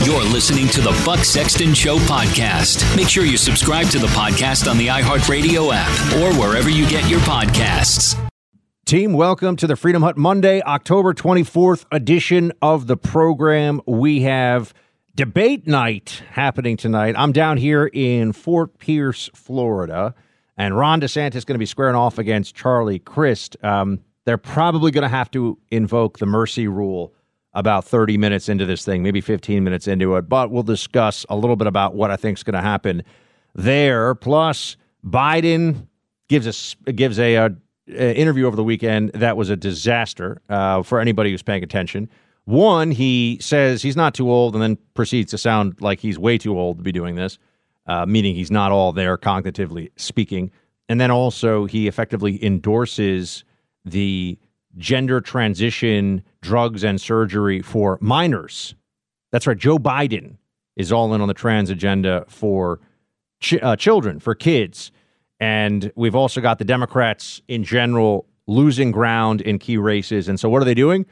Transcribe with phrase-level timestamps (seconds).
[0.00, 2.96] You're listening to the Buck Sexton Show podcast.
[2.96, 7.08] Make sure you subscribe to the podcast on the iHeartRadio app or wherever you get
[7.08, 8.18] your podcasts.
[8.84, 13.80] Team, welcome to the Freedom Hut Monday, October 24th edition of the program.
[13.86, 14.74] We have
[15.14, 17.14] debate night happening tonight.
[17.16, 20.16] I'm down here in Fort Pierce, Florida,
[20.56, 23.56] and Ron DeSantis is going to be squaring off against Charlie Crist.
[23.62, 27.14] Um, they're probably going to have to invoke the mercy rule
[27.54, 31.36] about 30 minutes into this thing, maybe 15 minutes into it, but we'll discuss a
[31.36, 33.02] little bit about what I think is going to happen
[33.54, 34.14] there.
[34.14, 35.86] Plus, Biden
[36.28, 37.50] gives us gives a, a,
[37.88, 42.08] a, interview over the weekend that was a disaster uh, for anybody who's paying attention.
[42.44, 46.38] One, he says he's not too old, and then proceeds to sound like he's way
[46.38, 47.38] too old to be doing this,
[47.86, 50.50] uh, meaning he's not all there cognitively speaking.
[50.88, 53.44] And then also, he effectively endorses
[53.84, 54.38] the
[54.76, 58.74] gender transition drugs and surgery for minors.
[59.30, 59.56] That's right.
[59.56, 60.36] Joe Biden
[60.76, 62.80] is all in on the trans agenda for
[63.40, 64.90] ch- uh, children, for kids.
[65.40, 70.28] And we've also got the Democrats in general losing ground in key races.
[70.28, 71.06] And so, what are they doing?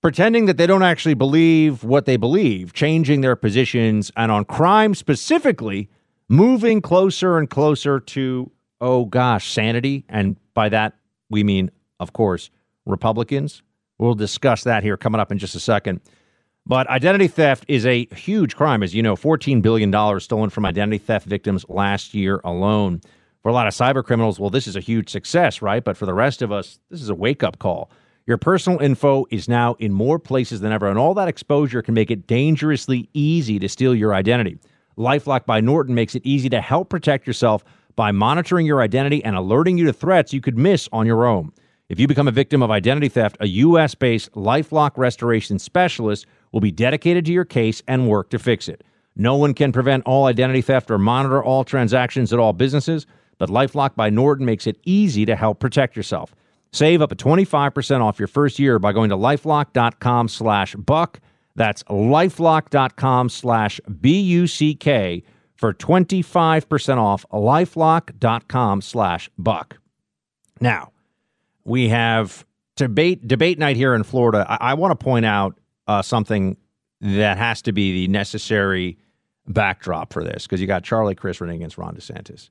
[0.00, 4.94] Pretending that they don't actually believe what they believe, changing their positions, and on crime
[4.94, 5.88] specifically,
[6.28, 8.50] moving closer and closer to,
[8.80, 10.04] oh gosh, sanity.
[10.08, 10.94] And by that,
[11.30, 12.50] we mean, of course,
[12.88, 13.62] Republicans.
[13.98, 16.00] We'll discuss that here coming up in just a second.
[16.66, 18.82] But identity theft is a huge crime.
[18.82, 23.00] As you know, $14 billion stolen from identity theft victims last year alone.
[23.42, 25.82] For a lot of cyber criminals, well, this is a huge success, right?
[25.82, 27.90] But for the rest of us, this is a wake up call.
[28.26, 31.94] Your personal info is now in more places than ever, and all that exposure can
[31.94, 34.58] make it dangerously easy to steal your identity.
[34.98, 37.64] Lifelock by Norton makes it easy to help protect yourself
[37.96, 41.52] by monitoring your identity and alerting you to threats you could miss on your own.
[41.88, 43.94] If you become a victim of identity theft, a U.S.
[43.94, 48.84] based Lifelock restoration specialist will be dedicated to your case and work to fix it.
[49.16, 53.06] No one can prevent all identity theft or monitor all transactions at all businesses,
[53.38, 56.34] but Lifelock by Norton makes it easy to help protect yourself.
[56.72, 61.20] Save up to 25% off your first year by going to lifelock.com slash buck.
[61.56, 65.22] That's lifelock.com slash B U C K
[65.56, 69.78] for 25% off lifelock.com slash buck.
[70.60, 70.92] Now,
[71.68, 72.46] we have
[72.76, 74.46] debate debate night here in Florida.
[74.48, 76.56] I, I want to point out uh, something
[77.00, 78.98] that has to be the necessary
[79.46, 82.50] backdrop for this because you got Charlie Crist running against Ron DeSantis.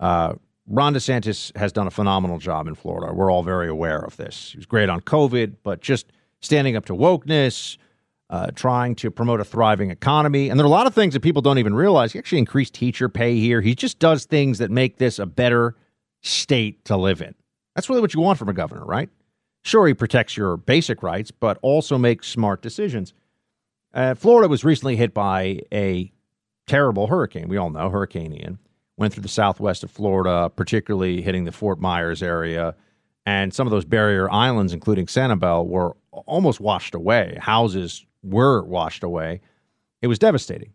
[0.00, 0.34] Uh,
[0.66, 3.12] Ron DeSantis has done a phenomenal job in Florida.
[3.12, 4.50] We're all very aware of this.
[4.52, 6.06] He was great on COVID, but just
[6.40, 7.76] standing up to wokeness,
[8.28, 10.48] uh, trying to promote a thriving economy.
[10.48, 12.12] And there are a lot of things that people don't even realize.
[12.12, 13.60] He actually increased teacher pay here.
[13.60, 15.76] He just does things that make this a better
[16.22, 17.34] state to live in.
[17.76, 19.10] That's really what you want from a governor, right?
[19.62, 23.12] Sure, he protects your basic rights, but also makes smart decisions.
[23.92, 26.10] Uh, Florida was recently hit by a
[26.66, 27.48] terrible hurricane.
[27.48, 28.58] We all know Hurricane Ian
[28.96, 32.74] went through the southwest of Florida, particularly hitting the Fort Myers area.
[33.26, 37.36] And some of those barrier islands, including Sanibel, were almost washed away.
[37.40, 39.42] Houses were washed away.
[40.00, 40.72] It was devastating.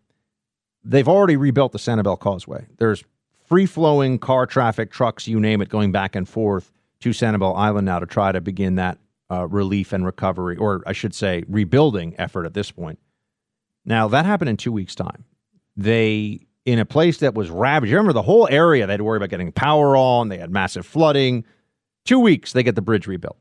[0.84, 2.68] They've already rebuilt the Sanibel Causeway.
[2.78, 3.04] There's
[3.48, 6.72] free flowing car traffic, trucks, you name it, going back and forth
[7.02, 8.98] to Sanibel Island now to try to begin that
[9.30, 13.00] uh, relief and recovery, or I should say, rebuilding effort at this point.
[13.86, 15.26] Now, that happened in two weeks' time.
[15.76, 19.18] They, in a place that was ravaged, remember the whole area, they had to worry
[19.18, 21.46] about getting power on, they had massive flooding.
[22.06, 23.38] Two weeks, they get the bridge rebuilt,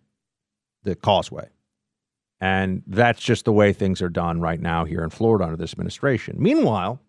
[0.85, 1.49] the causeway.
[2.41, 5.73] And that's just the way things are done right now here in Florida under this
[5.73, 6.37] administration.
[6.39, 7.01] Meanwhile,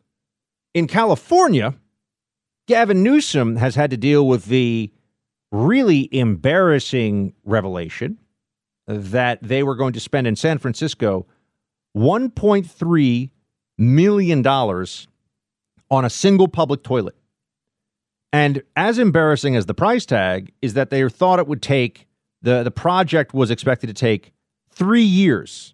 [0.74, 1.76] in California,
[2.68, 4.92] Gavin Newsom has had to deal with the
[5.52, 8.18] really embarrassing revelation
[8.88, 11.26] that they were going to spend in San Francisco
[11.96, 13.30] $1.3
[13.78, 17.16] million on a single public toilet.
[18.34, 22.08] And as embarrassing as the price tag is that they thought it would take,
[22.42, 24.32] the, the project was expected to take
[24.72, 25.74] three years.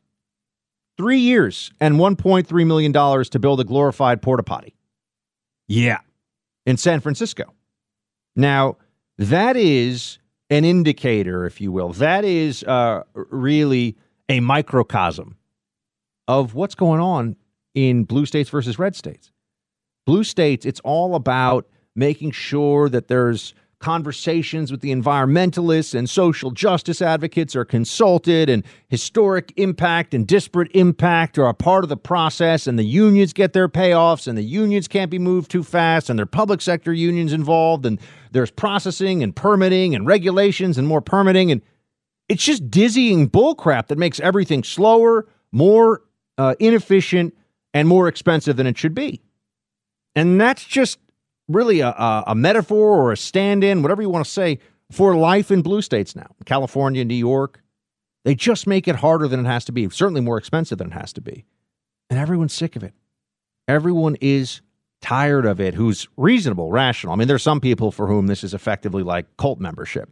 [0.97, 2.91] Three years and $1.3 million
[3.25, 4.75] to build a glorified porta potty.
[5.67, 5.99] Yeah.
[6.65, 7.53] In San Francisco.
[8.35, 8.77] Now,
[9.17, 10.19] that is
[10.49, 11.93] an indicator, if you will.
[11.93, 13.97] That is uh, really
[14.29, 15.37] a microcosm
[16.27, 17.35] of what's going on
[17.73, 19.31] in blue states versus red states.
[20.05, 26.49] Blue states, it's all about making sure that there's conversations with the environmentalists and social
[26.49, 31.97] justice advocates are consulted and historic impact and disparate impact are a part of the
[31.97, 36.09] process and the unions get their payoffs and the unions can't be moved too fast
[36.09, 37.99] and there are public sector unions involved and
[38.31, 41.61] there's processing and permitting and regulations and more permitting and
[42.29, 46.01] it's just dizzying bullcrap that makes everything slower more
[46.37, 47.33] uh, inefficient
[47.73, 49.21] and more expensive than it should be.
[50.15, 50.99] And that's just
[51.47, 51.89] really a,
[52.27, 54.59] a, metaphor or a stand in, whatever you want to say,
[54.91, 57.61] for life in blue states now California, New York.
[58.25, 60.93] They just make it harder than it has to be, certainly more expensive than it
[60.93, 61.45] has to be.
[62.09, 62.93] And everyone's sick of it.
[63.69, 64.61] Everyone is
[65.01, 67.13] tired of it who's reasonable, rational.
[67.13, 70.09] I mean, there's some people for whom this is effectively like cult membership.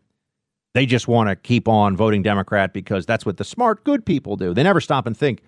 [0.73, 4.35] They just want to keep on voting Democrat because that's what the smart, good people
[4.35, 4.53] do.
[4.53, 5.41] They never stop and think,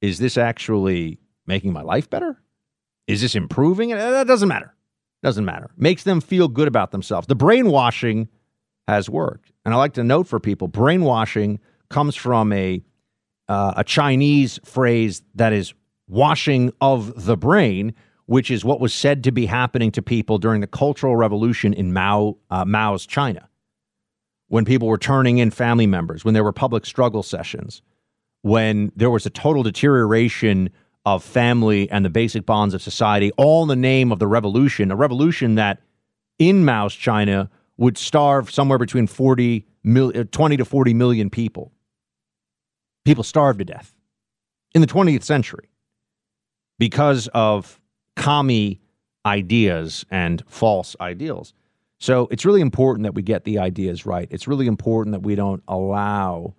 [0.00, 2.40] is this actually making my life better?
[3.06, 3.90] Is this improving?
[3.90, 3.96] It?
[3.96, 4.74] That doesn't matter.
[5.22, 5.70] Doesn't matter.
[5.76, 7.26] Makes them feel good about themselves.
[7.26, 8.28] The brainwashing
[8.88, 9.52] has worked.
[9.64, 12.82] And I like to note for people brainwashing comes from a,
[13.48, 15.74] uh, a Chinese phrase that is
[16.08, 17.94] washing of the brain,
[18.26, 21.92] which is what was said to be happening to people during the Cultural Revolution in
[21.92, 23.48] Mao, uh, Mao's China.
[24.48, 27.82] When people were turning in family members, when there were public struggle sessions,
[28.42, 30.70] when there was a total deterioration
[31.06, 34.90] of family and the basic bonds of society, all in the name of the revolution,
[34.90, 35.80] a revolution that
[36.38, 41.72] in Mao's China would starve somewhere between 40 mil, uh, 20 to 40 million people.
[43.04, 43.94] People starved to death
[44.74, 45.70] in the 20th century
[46.78, 47.80] because of
[48.16, 48.80] commie
[49.24, 51.54] ideas and false ideals.
[51.98, 54.28] So it's really important that we get the ideas right.
[54.30, 56.54] It's really important that we don't allow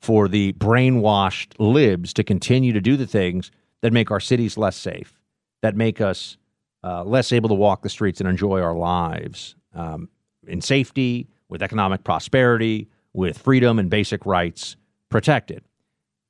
[0.00, 3.52] for the brainwashed libs to continue to do the things
[3.82, 5.20] that make our cities less safe,
[5.60, 6.38] that make us
[6.82, 10.08] uh, less able to walk the streets and enjoy our lives um,
[10.46, 14.76] in safety, with economic prosperity, with freedom and basic rights
[15.10, 15.62] protected.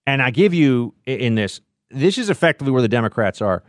[0.04, 1.60] And I give you in this,
[1.90, 3.62] this is effectively where the Democrats are.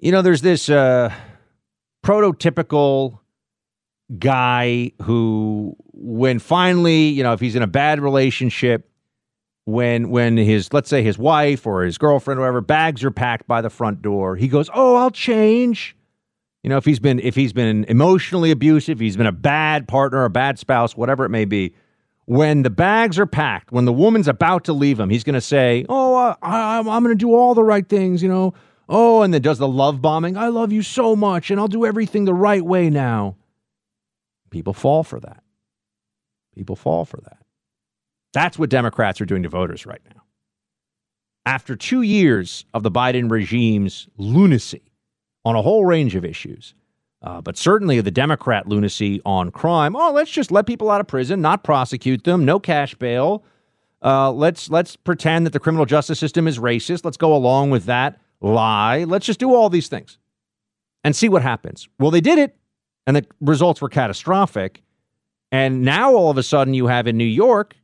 [0.00, 1.14] You know, there's this uh,
[2.04, 3.20] prototypical
[4.18, 8.90] guy who, when finally, you know, if he's in a bad relationship,
[9.64, 13.46] when when his let's say his wife or his girlfriend or whatever bags are packed
[13.46, 15.96] by the front door he goes oh i'll change.
[16.62, 20.24] You know if he's been if he's been emotionally abusive he's been a bad partner
[20.24, 21.74] a bad spouse whatever it may be
[22.24, 25.40] when the bags are packed when the woman's about to leave him he's going to
[25.40, 28.54] say oh I, I, i'm going to do all the right things you know.
[28.88, 31.86] Oh and then does the love bombing i love you so much and i'll do
[31.86, 33.36] everything the right way now.
[34.50, 35.42] People fall for that.
[36.54, 37.41] People fall for that
[38.32, 40.22] that's what Democrats are doing to voters right now.
[41.44, 44.82] After two years of the Biden regime's lunacy
[45.44, 46.74] on a whole range of issues,
[47.22, 49.94] uh, but certainly the Democrat lunacy on crime.
[49.94, 53.44] Oh, let's just let people out of prison, not prosecute them, no cash bail.
[54.02, 57.04] Uh, let's let's pretend that the criminal justice system is racist.
[57.04, 59.04] Let's go along with that lie.
[59.04, 60.18] Let's just do all these things
[61.04, 61.88] and see what happens.
[61.98, 62.56] Well, they did it,
[63.06, 64.82] and the results were catastrophic.
[65.52, 67.76] And now all of a sudden, you have in New York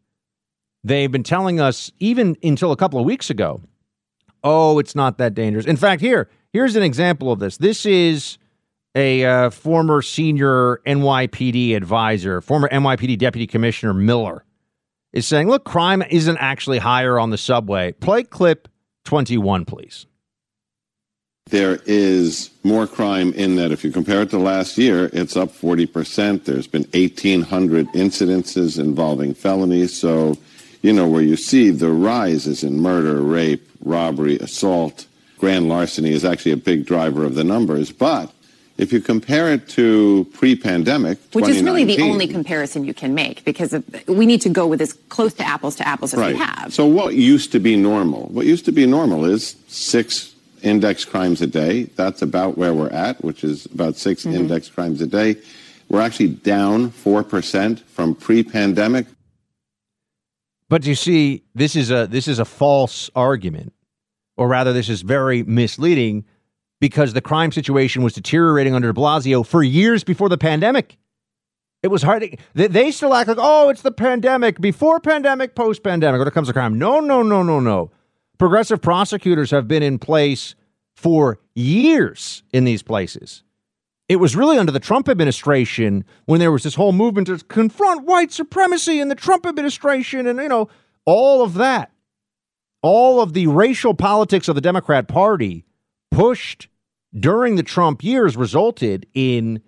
[0.89, 3.61] They've been telling us, even until a couple of weeks ago,
[4.43, 5.67] oh, it's not that dangerous.
[5.67, 7.59] In fact, here, here's an example of this.
[7.59, 8.39] This is
[8.95, 14.47] a uh, former senior NYPD advisor, former NYPD Deputy Commissioner Miller,
[15.13, 17.93] is saying, look, crime isn't actually higher on the subway.
[17.93, 18.67] Play clip
[19.05, 20.07] 21, please.
[21.51, 23.73] There is more crime in that.
[23.73, 26.45] If you compare it to last year, it's up 40%.
[26.45, 29.95] There's been 1,800 incidences involving felonies.
[29.95, 30.39] So
[30.83, 35.07] you know, where you see the rises in murder, rape, robbery, assault,
[35.39, 37.91] grand larceny is actually a big driver of the numbers.
[37.93, 38.33] But
[38.77, 43.45] if you compare it to pre-pandemic, which is really the only comparison you can make,
[43.45, 43.75] because
[44.07, 46.35] we need to go with as close to apples to apples as right.
[46.35, 46.73] we have.
[46.73, 48.29] So what used to be normal?
[48.29, 51.85] What used to be normal is six index crimes a day.
[51.97, 54.37] That's about where we're at, which is about 6 mm-hmm.
[54.37, 55.37] index crimes a day.
[55.89, 59.07] We're actually down four percent from pre-pandemic.
[60.69, 63.73] But you see, this is a this is a false argument,
[64.37, 66.25] or rather, this is very misleading
[66.81, 70.99] because the crime situation was deteriorating under de Blasio for years before the pandemic.
[71.83, 72.23] It was hard.
[72.23, 76.29] To, they, they still act like, oh, it's the pandemic, before pandemic, post pandemic, when
[76.29, 76.79] it comes to crime.
[76.79, 77.91] No, no, no, no, no.
[78.37, 80.55] Progressive prosecutors have been in place
[80.95, 83.43] for years in these places.
[84.09, 88.07] It was really under the Trump administration when there was this whole movement to confront
[88.07, 90.69] white supremacy in the Trump administration and, you know,
[91.05, 91.93] all of that.
[92.81, 95.67] All of the racial politics of the Democrat Party
[96.11, 96.69] pushed
[97.19, 99.61] during the Trump years resulted in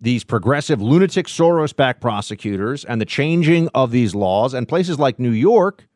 [0.00, 4.54] these progressive lunatic Soros backed prosecutors and the changing of these laws.
[4.54, 5.86] And places like New York,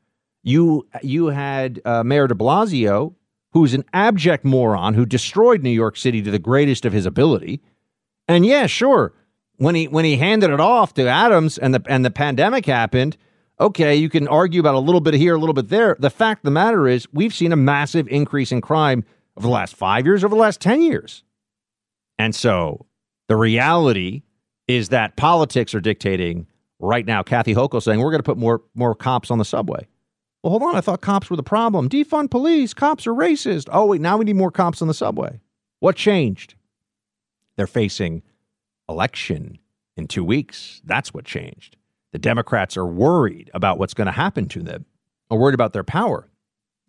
[0.44, 3.14] you, you had uh, Mayor de Blasio,
[3.52, 7.60] who's an abject moron who destroyed New York City to the greatest of his ability.
[8.28, 9.14] And yeah, sure,
[9.56, 13.16] when he when he handed it off to Adams and the and the pandemic happened,
[13.60, 15.96] okay, you can argue about a little bit here, a little bit there.
[15.98, 19.04] The fact of the matter is, we've seen a massive increase in crime
[19.36, 21.22] over the last five years, over the last 10 years.
[22.18, 22.86] And so
[23.28, 24.22] the reality
[24.66, 26.46] is that politics are dictating
[26.80, 27.22] right now.
[27.22, 29.86] Kathy Hochul saying we're going to put more, more cops on the subway.
[30.42, 30.76] Well, hold on.
[30.76, 31.88] I thought cops were the problem.
[31.88, 32.74] Defund police.
[32.74, 33.68] Cops are racist.
[33.72, 34.00] Oh, wait.
[34.00, 35.40] Now we need more cops on the subway.
[35.80, 36.54] What changed?
[37.58, 38.22] They're facing
[38.88, 39.58] election
[39.96, 40.80] in two weeks.
[40.84, 41.76] That's what changed.
[42.12, 44.86] The Democrats are worried about what's going to happen to them,
[45.28, 46.30] are worried about their power.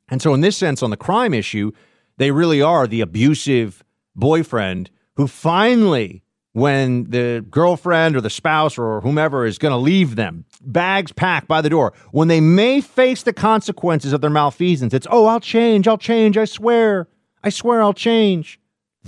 [0.10, 1.72] And so, in this sense, on the crime issue,
[2.18, 3.84] they really are the abusive
[4.16, 6.22] boyfriend who finally,
[6.54, 11.48] when the girlfriend or the spouse or whomever is going to leave them, bags packed
[11.48, 15.40] by the door, when they may face the consequences of their malfeasance, it's, oh, I'll
[15.40, 17.08] change, I'll change, I swear,
[17.44, 18.60] I swear I'll change.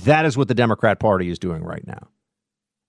[0.04, 2.08] That is what the Democrat Party is doing right now.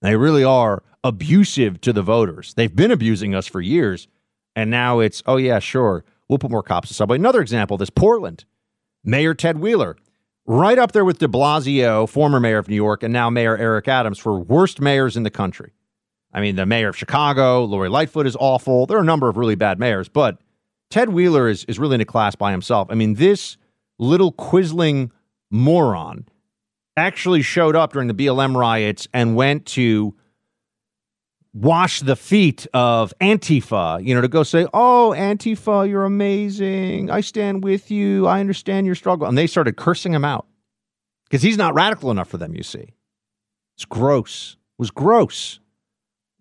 [0.01, 2.55] They really are abusive to the voters.
[2.55, 4.09] They've been abusing us for years.
[4.55, 7.17] And now it's, oh, yeah, sure, we'll put more cops in subway.
[7.17, 8.45] Another example this Portland.
[9.05, 9.97] Mayor Ted Wheeler
[10.47, 13.89] right up there with de Blasio, former mayor of New York, and now Mayor Eric
[13.89, 15.73] Adams for worst mayors in the country.
[16.33, 18.87] I mean, the mayor of Chicago, Lori Lightfoot, is awful.
[18.87, 20.39] There are a number of really bad mayors, but
[20.91, 22.89] Ted Wheeler is, is really in a class by himself.
[22.91, 23.57] I mean, this
[23.99, 25.11] little quisling
[25.51, 26.27] moron
[26.97, 30.15] actually showed up during the BLM riots and went to
[31.55, 37.11] wash the feet of Antifa, you know, to go say, Oh, Antifa, you're amazing.
[37.11, 38.27] I stand with you.
[38.27, 39.27] I understand your struggle.
[39.27, 40.47] And they started cursing him out
[41.25, 42.95] because he's not radical enough for them, you see.
[43.77, 44.57] It's gross.
[44.79, 45.61] It was gross.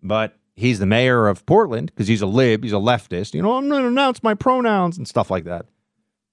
[0.02, 3.34] But he's the mayor of Portland because he's a lib, he's a leftist.
[3.34, 5.66] You know, I'm going to announce my pronouns and stuff like that.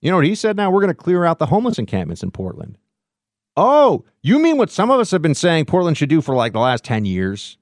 [0.01, 0.71] You know what he said now?
[0.71, 2.77] We're going to clear out the homeless encampments in Portland.
[3.61, 6.53] Oh, you mean what some of us have been saying Portland should do for like
[6.53, 7.57] the last 10 years?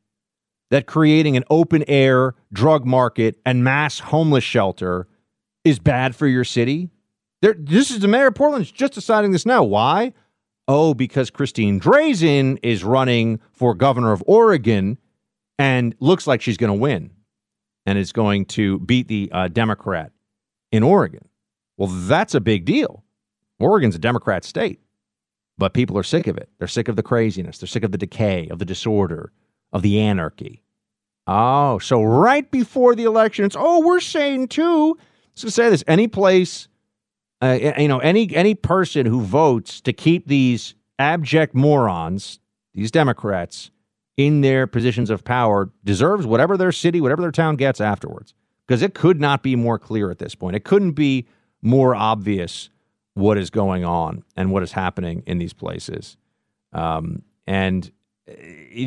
[0.70, 5.08] that creating an open air drug market and mass homeless shelter
[5.64, 6.90] is bad for your city?
[7.42, 9.64] There, this is the mayor of Portland's just deciding this now.
[9.64, 10.14] Why?
[10.68, 14.98] Oh, because Christine Drazan is running for governor of Oregon
[15.58, 17.12] and looks like she's going to win
[17.86, 20.12] and is going to beat the uh, Democrat
[20.72, 21.28] in Oregon.
[21.78, 23.04] Well, that's a big deal.
[23.60, 24.82] Oregon's a Democrat state,
[25.58, 26.50] but people are sick of it.
[26.60, 27.58] They're sick of the craziness.
[27.58, 29.32] They're sick of the decay, of the disorder,
[29.74, 30.64] of the anarchy.
[31.26, 34.98] Oh, so right before the election, it's oh, we're saying too.
[35.34, 36.68] So say this: any place,
[37.42, 42.40] uh, you know, any any person who votes to keep these abject morons,
[42.74, 43.72] these Democrats,
[44.16, 48.34] in their positions of power deserves whatever their city, whatever their town gets afterwards.
[48.66, 50.56] Because it could not be more clear at this point.
[50.56, 51.28] It couldn't be
[51.62, 52.70] more obvious
[53.18, 56.18] what is going on and what is happening in these places.
[56.72, 57.92] Um, and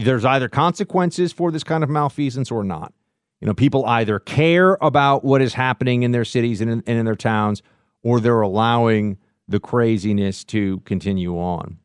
[0.02, 2.92] there's either consequences for this kind of malfeasance or not.
[3.40, 6.99] You know, people either care about what is happening in their cities and in, and
[6.99, 7.62] in their towns,
[8.02, 9.18] or they're allowing
[9.49, 11.78] the craziness to continue on.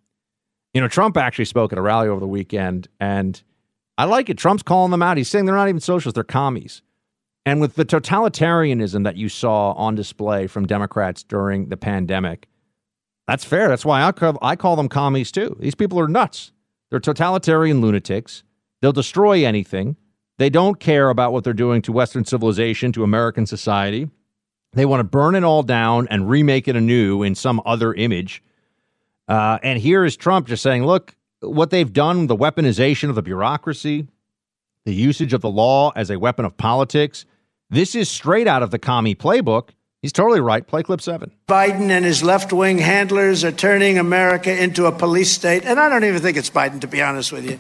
[0.74, 3.42] You know, Trump actually spoke at a rally over the weekend, and
[3.98, 4.38] I like it.
[4.38, 5.18] Trump's calling them out.
[5.18, 6.82] He's saying they're not even socialists, they're commies.
[7.46, 12.48] And with the totalitarianism that you saw on display from Democrats during the pandemic,
[13.28, 13.68] that's fair.
[13.68, 15.56] That's why I call, I call them commies too.
[15.60, 16.52] These people are nuts.
[16.90, 18.44] They're totalitarian lunatics.
[18.82, 19.96] They'll destroy anything.
[20.38, 24.10] They don't care about what they're doing to Western civilization, to American society.
[24.74, 28.44] They want to burn it all down and remake it anew in some other image.
[29.28, 33.22] Uh, and here is Trump just saying, look, what they've done, the weaponization of the
[33.22, 34.08] bureaucracy,
[34.84, 37.25] the usage of the law as a weapon of politics,
[37.70, 39.70] this is straight out of the commie playbook.
[40.02, 40.66] He's totally right.
[40.66, 41.32] Play clip seven.
[41.48, 45.66] Biden and his left wing handlers are turning America into a police state.
[45.66, 47.60] And I don't even think it's Biden, to be honest with you.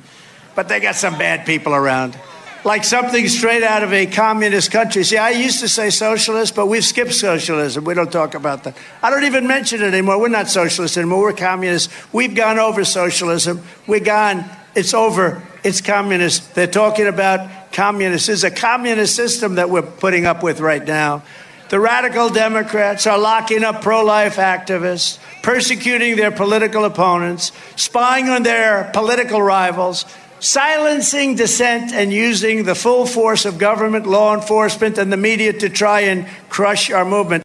[0.53, 2.15] But they got some bad people around.
[2.63, 5.03] Like something straight out of a communist country.
[5.03, 7.83] See, I used to say socialist, but we've skipped socialism.
[7.83, 8.77] We don't talk about that.
[9.01, 10.19] I don't even mention it anymore.
[10.19, 11.21] We're not socialists anymore.
[11.21, 11.93] We're communists.
[12.13, 13.63] We've gone over socialism.
[13.87, 14.45] We're gone.
[14.75, 15.41] It's over.
[15.63, 16.53] It's communist.
[16.53, 18.29] They're talking about communists.
[18.29, 21.21] is a communist system that we're putting up with right now.
[21.69, 28.43] The radical Democrats are locking up pro life activists, persecuting their political opponents, spying on
[28.43, 30.05] their political rivals,
[30.39, 35.69] silencing dissent, and using the full force of government, law enforcement, and the media to
[35.69, 37.43] try and crush our movement.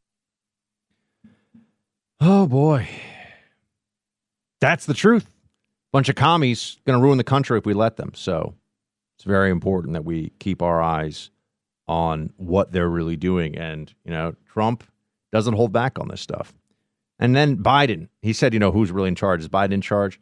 [2.20, 2.88] Oh, boy.
[4.60, 5.26] That's the truth.
[5.92, 8.12] Bunch of commies going to ruin the country if we let them.
[8.14, 8.54] So
[9.20, 11.30] it's very important that we keep our eyes
[11.86, 13.54] on what they're really doing.
[13.54, 14.82] And, you know, Trump
[15.30, 16.54] doesn't hold back on this stuff.
[17.18, 19.42] And then Biden, he said, you know, who's really in charge?
[19.42, 20.18] Is Biden in charge?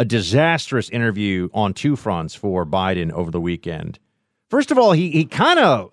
[0.00, 4.00] A disastrous interview on two fronts for Biden over the weekend.
[4.48, 5.92] First of all, he he kind of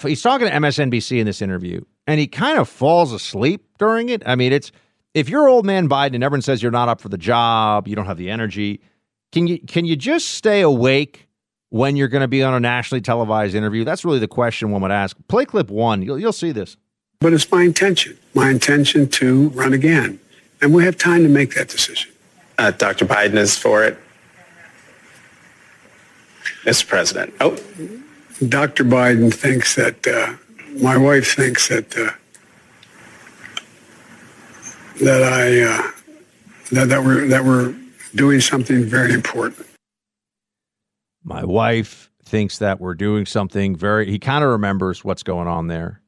[0.00, 4.22] he's talking to MSNBC in this interview, and he kind of falls asleep during it.
[4.24, 4.72] I mean, it's
[5.12, 7.94] if you're old man Biden and everyone says you're not up for the job, you
[7.94, 8.80] don't have the energy,
[9.32, 11.26] can you can you just stay awake
[11.70, 13.84] when you're going to be on a nationally televised interview?
[13.84, 15.16] That's really the question one would ask.
[15.28, 16.02] Play clip one.
[16.02, 16.76] You'll, you'll see this.
[17.20, 20.20] But it's my intention, my intention to run again.
[20.60, 22.12] And we have time to make that decision.
[22.58, 23.06] Uh, Dr.
[23.06, 23.98] Biden is for it.
[26.64, 26.86] Mr.
[26.86, 27.32] President.
[27.40, 27.56] Oh.
[28.48, 28.84] Dr.
[28.84, 30.34] Biden thinks that, uh,
[30.80, 32.10] my wife thinks that, uh,
[35.02, 35.90] that I, uh,
[36.72, 37.74] that, that, we're, that we're
[38.14, 39.66] doing something very important.
[41.22, 45.66] My wife thinks that we're doing something very, he kind of remembers what's going on
[45.66, 46.00] there.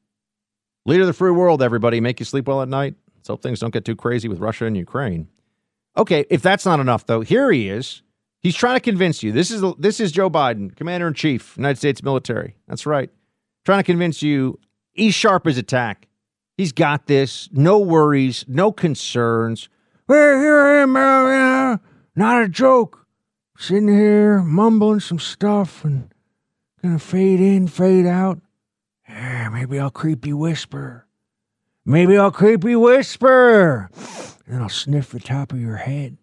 [0.86, 2.00] Leader of the free world, everybody.
[2.00, 2.94] Make you sleep well at night.
[3.16, 5.28] Let's hope things don't get too crazy with Russia and Ukraine.
[5.96, 8.02] Okay, if that's not enough, though, here he is.
[8.40, 9.30] He's trying to convince you.
[9.30, 12.56] This is this is Joe Biden, Commander in Chief, United States Military.
[12.66, 13.10] That's right.
[13.64, 14.58] Trying to convince you
[14.92, 16.08] he's sharp as attack.
[16.56, 17.48] He's got this.
[17.52, 19.68] No worries, no concerns.
[20.08, 21.80] Here I am,
[22.16, 23.01] not a joke.
[23.62, 26.12] Sitting here mumbling some stuff and
[26.82, 28.40] gonna fade in, fade out.
[29.08, 31.06] Yeah, maybe I'll creepy whisper.
[31.86, 33.88] Maybe I'll creepy whisper.
[34.46, 36.16] And then I'll sniff the top of your head.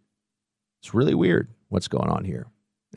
[0.82, 2.47] It's really weird what's going on here.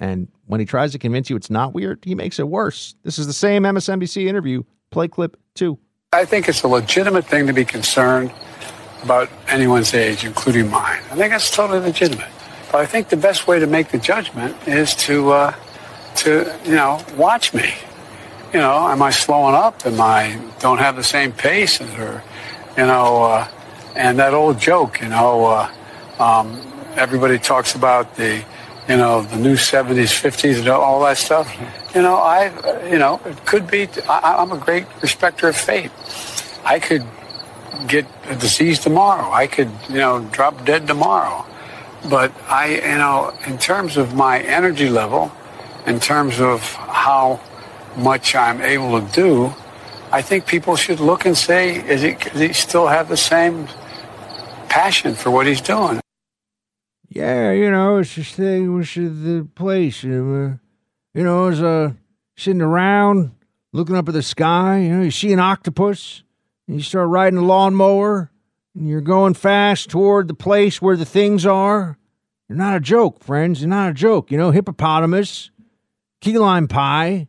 [0.01, 2.97] And when he tries to convince you it's not weird, he makes it worse.
[3.05, 4.65] This is the same MSNBC interview.
[4.91, 5.79] Play clip two.
[6.13, 8.33] I think it's a legitimate thing to be concerned
[9.05, 11.01] about anyone's age, including mine.
[11.13, 12.29] I think that's totally legitimate.
[12.73, 15.55] But I think the best way to make the judgment is to, uh,
[16.17, 17.75] to you know, watch me.
[18.55, 19.85] You know, am I slowing up?
[19.85, 21.83] Am I don't have the same pace?
[21.83, 22.23] Or,
[22.79, 23.49] you know, uh,
[23.95, 25.71] and that old joke, you know, uh,
[26.19, 26.61] um,
[26.97, 28.43] everybody talks about the,
[28.89, 31.55] you know, the new 70s, 50s, and all that stuff.
[31.95, 35.91] You know, I, you know, it could be, I, I'm a great respecter of fate.
[36.65, 37.05] I could
[37.87, 39.31] get a disease tomorrow.
[39.31, 41.45] I could, you know, drop dead tomorrow.
[42.09, 45.33] But I, you know, in terms of my energy level,
[45.87, 47.41] in terms of how
[47.97, 49.55] much I'm able to do,
[50.11, 53.69] I think people should look and say, is he, does he still have the same
[54.69, 56.01] passion for what he's doing?
[57.09, 60.03] Yeah, you know, it's the, it was the place.
[60.03, 60.59] You
[61.15, 61.93] know, as uh,
[62.37, 63.33] sitting around
[63.73, 64.79] looking up at the sky.
[64.79, 66.23] You know, you see an octopus,
[66.67, 68.31] and you start riding a lawnmower,
[68.75, 71.99] you're going fast toward the place where the things are.
[72.49, 73.61] You're not a joke, friends.
[73.61, 74.31] You're not a joke.
[74.31, 75.51] You know, hippopotamus,
[76.21, 77.29] key lime pie,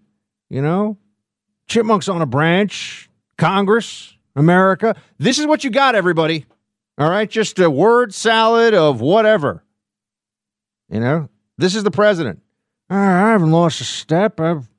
[0.50, 0.98] you know,
[1.68, 4.96] chipmunks on a branch, Congress, America.
[5.18, 6.46] This is what you got, everybody.
[6.98, 9.64] All right, just a word salad of whatever.
[10.90, 12.42] You know, this is the president.
[12.90, 14.40] I haven't lost a step.
[14.40, 14.70] I've,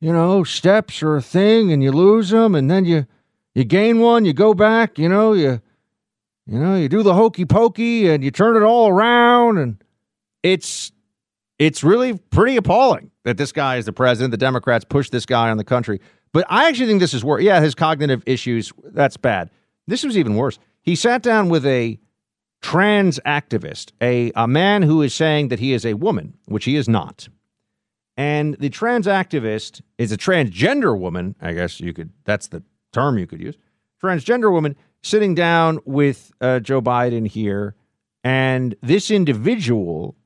[0.00, 3.06] you know, steps are a thing, and you lose them, and then you
[3.54, 4.98] you gain one, you go back.
[4.98, 5.62] You know, you
[6.46, 9.82] you know, you do the hokey pokey, and you turn it all around, and
[10.42, 10.92] it's
[11.58, 14.30] it's really pretty appalling that this guy is the president.
[14.30, 16.00] The Democrats push this guy on the country.
[16.32, 17.42] But I actually think this is worse.
[17.42, 19.50] Yeah, his cognitive issues, that's bad.
[19.86, 20.58] This was even worse.
[20.82, 21.98] He sat down with a
[22.60, 26.76] trans activist, a, a man who is saying that he is a woman, which he
[26.76, 27.28] is not.
[28.16, 33.18] And the trans activist is a transgender woman, I guess you could, that's the term
[33.18, 33.56] you could use.
[34.02, 37.76] transgender woman, sitting down with uh, Joe Biden here,
[38.24, 40.16] and this individual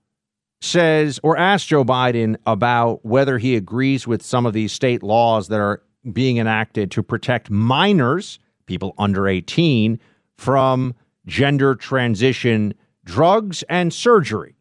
[0.62, 5.48] says or asks Joe Biden about whether he agrees with some of these state laws
[5.48, 10.00] that are being enacted to protect minors, people under 18,
[10.38, 10.94] from
[11.26, 12.72] gender transition
[13.04, 14.56] drugs and surgery.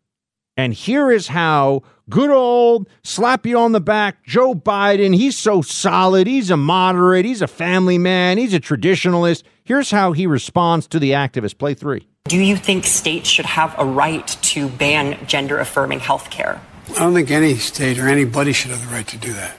[0.59, 5.61] And here is how good old slap you on the back Joe Biden, he's so
[5.61, 9.43] solid, he's a moderate, he's a family man, he's a traditionalist.
[9.63, 11.59] Here's how he responds to the activist.
[11.59, 12.09] Play three.
[12.25, 16.59] Do you think states should have a right to ban gender affirming health care?
[16.89, 19.55] I don't think any state or anybody should have the right to do that.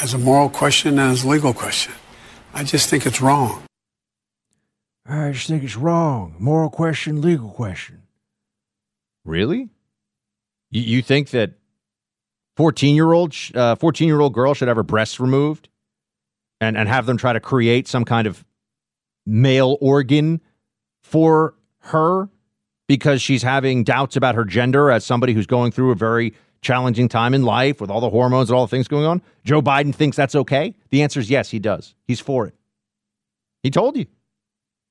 [0.00, 1.92] As a moral question and as a legal question.
[2.52, 3.62] I just think it's wrong.
[5.06, 6.34] I just think it's wrong.
[6.40, 8.02] Moral question, legal question.
[9.24, 9.70] Really?
[10.74, 11.52] You, you think that
[12.56, 15.68] 14 year old 14 uh, year old girl should have her breasts removed
[16.60, 18.44] and, and have them try to create some kind of
[19.24, 20.40] male organ
[21.02, 22.28] for her
[22.86, 27.08] because she's having doubts about her gender as somebody who's going through a very challenging
[27.08, 29.22] time in life with all the hormones and all the things going on?
[29.44, 30.74] Joe Biden thinks that's okay?
[30.90, 31.94] The answer is yes, he does.
[32.06, 32.54] He's for it.
[33.62, 34.06] He told you.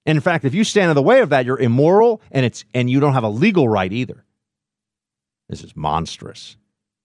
[0.06, 2.66] And in fact, if you stand in the way of that, you're immoral and it's
[2.74, 4.26] and you don't have a legal right either.
[5.50, 6.58] This is monstrous.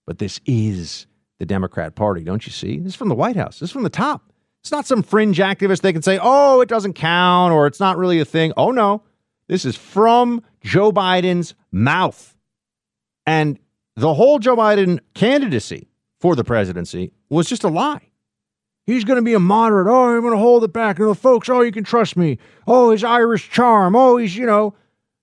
[0.07, 1.07] But this is
[1.39, 2.79] the Democrat Party, don't you see?
[2.79, 3.61] This is from the White House.
[3.61, 4.33] This is from the top.
[4.63, 7.97] It's not some fringe activist they can say, "Oh, it doesn't count" or "It's not
[7.97, 9.03] really a thing." Oh no.
[9.49, 12.37] This is from Joe Biden's mouth.
[13.27, 13.59] And
[13.97, 15.89] the whole Joe Biden candidacy
[16.21, 18.11] for the presidency was just a lie.
[18.85, 19.87] He's going to be a moderate.
[19.87, 20.99] Oh, I'm going to hold it back.
[20.99, 22.39] And the folks, oh, you can trust me.
[22.67, 23.95] Oh, his Irish charm.
[23.95, 24.75] Oh, he's, you know,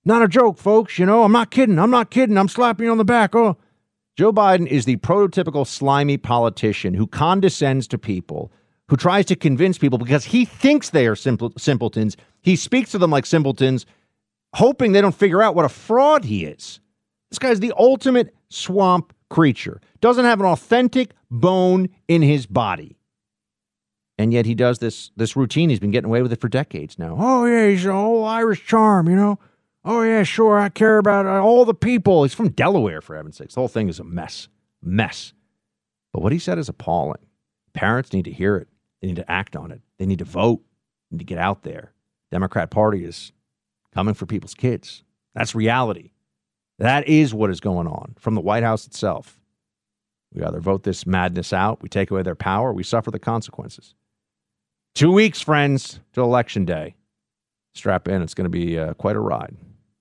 [0.06, 0.98] not a joke, folks.
[0.98, 1.80] You know, I'm not kidding.
[1.80, 2.38] I'm not kidding.
[2.38, 3.36] I'm slapping you on the back.
[3.36, 3.58] Oh,
[4.16, 8.52] Joe Biden is the prototypical slimy politician who condescends to people,
[8.88, 12.16] who tries to convince people because he thinks they are simple, simpletons.
[12.42, 13.86] He speaks to them like simpletons,
[14.54, 16.80] hoping they don't figure out what a fraud he is.
[17.30, 22.98] This guy's the ultimate swamp creature, doesn't have an authentic bone in his body.
[24.18, 25.70] And yet he does this this routine.
[25.70, 27.18] He's been getting away with it for decades now.
[27.20, 29.40] Oh yeah, he's a whole Irish charm, you know.
[29.88, 30.58] Oh yeah, sure.
[30.58, 32.24] I care about uh, all the people.
[32.24, 33.54] He's from Delaware, for heaven's sakes.
[33.54, 34.48] The whole thing is a mess,
[34.82, 35.32] mess.
[36.12, 37.24] But what he said is appalling.
[37.74, 38.68] Parents need to hear it.
[39.02, 39.82] They need to act on it.
[40.00, 40.62] They need to vote.
[41.12, 41.94] They need to get out there.
[42.32, 43.32] Democrat Party is
[43.94, 45.04] coming for people's kids.
[45.36, 46.12] That's reality.
[46.80, 49.40] That is what is going on from the White House itself.
[50.34, 53.94] We either vote this madness out, we take away their power, we suffer the consequences.
[54.96, 56.96] Two weeks, friends, to Election Day.
[57.74, 58.22] Strap in.
[58.22, 59.56] It's going to be uh, quite a ride.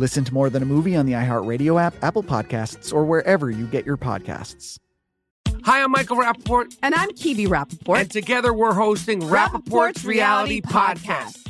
[0.00, 3.66] Listen to More Than a Movie on the iHeartRadio app, Apple Podcasts, or wherever you
[3.66, 4.78] get your podcasts.
[5.64, 6.74] Hi, I'm Michael Rapaport.
[6.82, 8.00] And I'm Kibi Rapaport.
[8.00, 11.36] And together we're hosting Rapaport's, Rapaport's Reality, Reality Podcast.
[11.36, 11.49] Podcast.